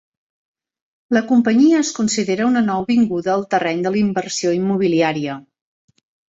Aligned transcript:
La 1.17 1.21
companyia 1.31 1.81
es 1.81 1.91
considera 1.97 2.47
una 2.53 2.63
nouvinguda 2.69 3.31
al 3.35 3.45
terreny 3.53 3.85
de 3.85 3.93
l'inversió 3.97 4.55
immobiliària. 4.61 5.39